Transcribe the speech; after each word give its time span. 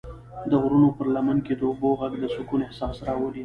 د 0.49 0.51
غرونو 0.61 0.89
پر 0.97 1.07
لمن 1.15 1.37
کې 1.45 1.53
د 1.57 1.61
اوبو 1.69 1.89
غږ 1.99 2.13
د 2.19 2.25
سکون 2.35 2.59
احساس 2.63 2.97
راولي. 3.07 3.39